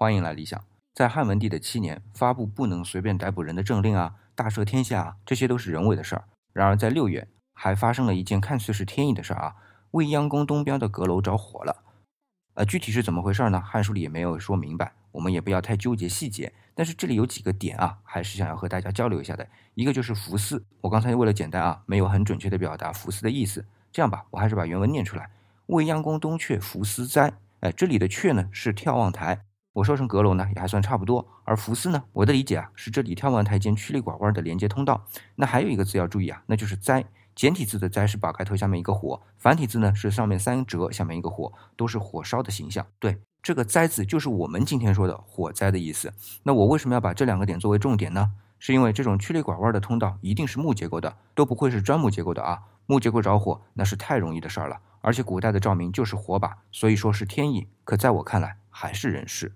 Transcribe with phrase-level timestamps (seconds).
[0.00, 0.62] 欢迎来理想。
[0.94, 6.22] 在汉文帝的七年，发布不能随便逮捕人的政令啊，大赦天下啊，这些都是人为的事儿。
[6.52, 9.56] 然而在六月，还发生了一件看似是天意的事儿啊，
[9.90, 11.82] 未央宫东边的阁楼着火了。
[12.54, 13.58] 呃，具体是怎么回事呢？
[13.60, 16.52] 《汉书》里也没有说明白，我们也不要太纠结细节。
[16.76, 19.44] 但是这里有几个点啊，还是想要和大家交流一下的。
[19.74, 23.66] 一个就是福寺，我刚才为了简单啊，没有很准确的表达福寺的意思。
[23.90, 25.28] 这样吧，我还是把原文念出来：
[25.66, 27.32] 未央宫东阙福寺哉。
[27.58, 29.42] 哎，这里的阙呢是眺望台，
[29.78, 31.26] 我说成阁楼呢也还算差不多。
[31.44, 35.04] 而福司呢，我的理解啊是这里眺望台间曲里拐弯的连接通道。
[35.36, 37.04] 那还有一个字要注意啊，那就是灾。
[37.34, 42.84] 简体字的“灾”是宝盖头下面一个火，繁体字呢是上面三折，下面一个火，都是火烧的形象。
[42.98, 46.12] 对，这个“灾”字就是我们今天说的火灾的意思。
[46.42, 48.32] 那我为什么要把这两个点作为重点呢？
[48.58, 52.58] 是因为这种曲里拐弯的通道一定是木结构的，都不会是砖木结构的啊！
[52.86, 57.68] 木结构着火那是太容易的事儿了，而且古代的照明就是火把，所以说是天意。
[57.84, 59.52] 可在我看来还是人事。